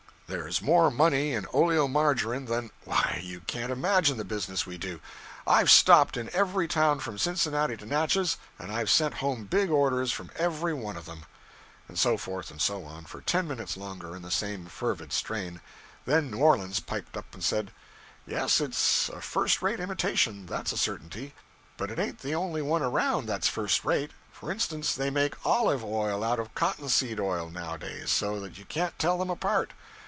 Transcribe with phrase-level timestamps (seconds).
[0.27, 5.01] There's more money in oleomargarine than why, you can't imagine the business we do.
[5.45, 10.13] I've stopped in every town from Cincinnati to Natchez; and I've sent home big orders
[10.13, 11.25] from every one of them.'
[11.89, 15.59] And so forth and so on, for ten minutes longer, in the same fervid strain.
[16.05, 17.71] Then New Orleans piped up and said
[18.25, 21.33] Yes, it's a first rate imitation, that's a certainty;
[21.75, 24.11] but it ain't the only one around that's first rate.
[24.31, 28.63] For instance, they make olive oil out of cotton seed oil, nowadays, so that you
[28.63, 29.73] can't tell them apart.'